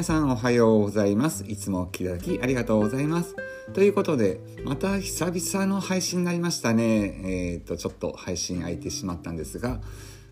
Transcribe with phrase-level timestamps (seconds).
[0.00, 1.44] 皆さんおはようございます。
[1.46, 3.36] いつもお聞きいただきありがとうございます。
[3.74, 7.52] ということで、また久々の配信になりましたね。
[7.52, 9.82] えっ、と、ちょっと配信空いてしまったんですが、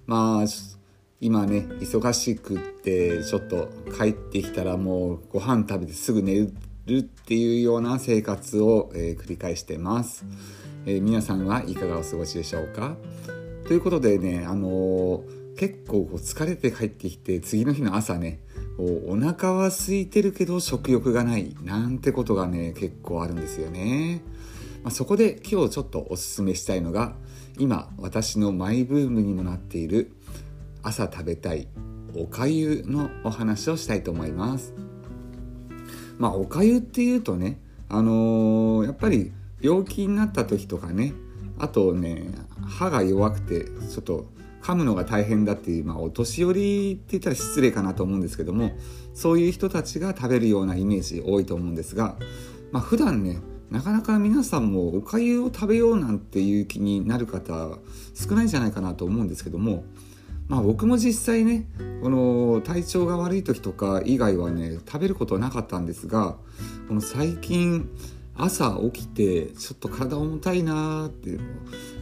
[0.07, 0.45] まあ、
[1.21, 6.51] 今ね、忙しくって、ちょっと帰ってきたらもうご飯食べてすぐ寝
[6.87, 10.25] るっていうような生活を、えー、繰り返してます、
[10.87, 12.97] えー、皆さんはいかがお過ごしでしょうか？
[13.67, 18.39] ということでね、あのー、結構こう疲れて帰ってきて次の日の朝ね
[18.79, 24.23] お腹は空いてるけど食欲がないなんてことがね結構あるんですよね、
[24.85, 27.17] まあ、そこで今日ちょっとおすすめしたいのが
[27.59, 30.13] 今私のマイブームにもなっている
[30.85, 31.67] 朝食べたい
[32.15, 34.73] おかゆのお話をしたいと思います。
[36.19, 41.15] まあおかゆっていうとねあのー、やっぱり病気になった時とかね
[41.59, 42.29] あとね
[42.65, 44.27] 歯が弱くてちょっと
[44.63, 48.73] 噛むのが大変だっていう、まあ、お年寄りって言ったら失礼かなと思うんですけども
[49.15, 52.17] そういう人たちが食べるようなイメージ多いと思うんですが、
[52.73, 57.79] まあ、普段ねなかなか皆さんもおかゆを食べようなんていう気になる方
[58.15, 59.85] 少ないんじゃないかなと思うんですけども、
[60.49, 61.67] まあ、僕も実際ね
[62.03, 66.37] この体調が悪い時とか以外はね食べることはなかったんですが
[66.89, 67.91] この最近
[68.39, 71.41] 朝起きてちょっと体重たいなーっていう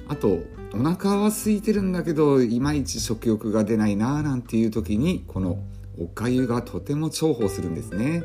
[0.09, 0.41] あと
[0.73, 5.59] お腹は空いてるんだけどいまいち食欲が出ないななんていう時にこの
[5.99, 8.23] おかゆがとても重宝するんですね。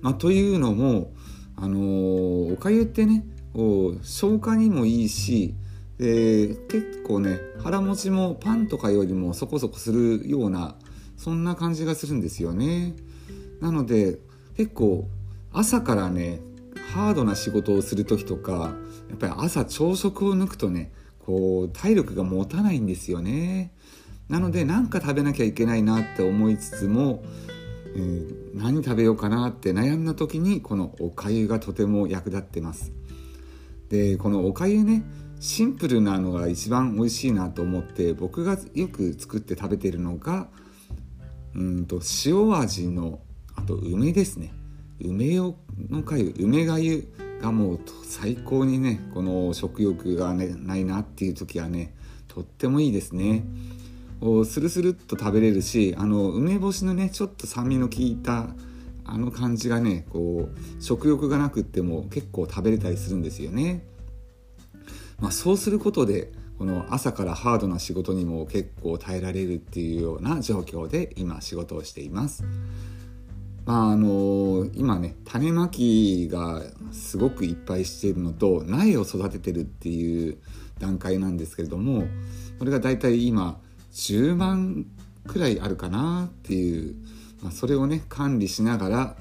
[0.00, 1.12] まあ、というのも、
[1.56, 5.54] あのー、おかゆってね消化にもいいし、
[5.98, 10.76] えー、結構ね腹持ちもパンとかよりもそこそこするような
[11.16, 12.94] そんな感じがするんですよね。
[13.60, 14.18] なので
[14.56, 15.08] 結構
[15.52, 16.40] 朝からね
[16.92, 18.74] ハードな仕事をする時とか
[19.08, 23.72] やっぱり朝朝食を抜くとねこう体力が持たないんですよね。
[24.28, 27.22] なので何か食べなきゃいけないなって思いつつも、
[27.94, 32.92] えー、何食べようかなって悩んだ時にこのおかゆがとても役立ってます。
[33.88, 35.04] でこのおかゆね
[35.40, 40.48] シンプルなのが一番美味しいなと思って僕がよく作って食べてるのが
[41.54, 43.20] うんと塩味の
[43.54, 44.52] あと梅ですね。
[45.00, 45.54] 梅の
[46.04, 47.08] かゆ梅がゆ
[47.40, 51.94] がもう最高にねこの食欲が、ね、ないなっていう時はね
[52.26, 53.44] とってもいいですね
[54.44, 58.48] スルスルっと食べれるしあの梅干しのねちょっと酸味の効いた
[59.04, 63.84] あの感じがねこう食欲がなくっても結構食べれたりするんですよね、
[65.20, 72.44] まあ、そうすることでこの朝からハードな仕事にも結構耐えられるっていうような状況で今仕事をしています。
[73.68, 80.38] まああの今ね種まきがすごくいっぱいしているのと苗を育ててるっていう
[80.78, 82.04] 段階なんですけれども
[82.58, 83.60] これがだいたい今
[83.92, 84.86] 10万
[85.26, 86.96] くらいあるかなっていう、
[87.42, 89.16] まあ、それをね管理しながら、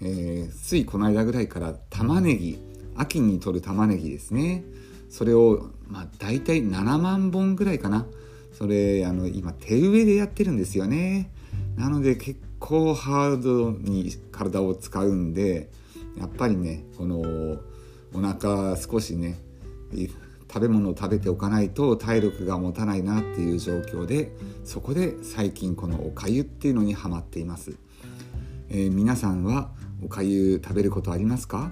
[0.00, 2.58] えー、ついこの間ぐらいから玉ねぎ
[2.96, 4.64] 秋に取る玉ねぎですね。
[5.10, 8.04] それを、まあ、大体7万本ぐらいかな。
[8.52, 11.30] それあの今手植えでやってるんですよね。
[11.76, 15.68] なので結構ハードに体を使うんで
[16.16, 17.20] やっぱりねこの
[18.14, 19.36] お腹少しね
[20.48, 24.30] 食べ物を食べておかないと体力が持たないなっていう状況で
[24.64, 27.72] そこで最近このおかゆっていうのにハマっています、
[28.70, 29.72] えー、皆さんは
[30.04, 31.68] おかゆ食べることありますか？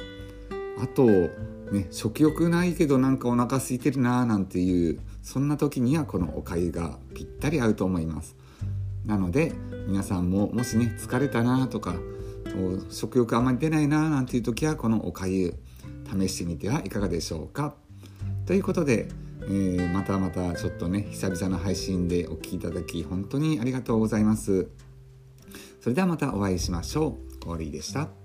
[0.82, 8.34] あとね食欲ないけどなんかお腹空いてるなーなんていうそんな時にはこのおかゆがぴったり合うと思います。
[9.10, 9.53] なので
[9.88, 11.97] 皆さんももしね疲れたなとか
[12.91, 15.57] 食欲あんまり出ないななんていう時はこのおかゆ
[16.07, 17.74] 試してみてはいかがでしょうか。
[18.47, 19.09] ということで、
[19.42, 24.68] えー、またまたちょっとね久々の配信でお聴きいただき本当にありがとうございます。
[25.80, 27.41] それではまたお会いしましょう。
[27.41, 28.19] コーリーでした。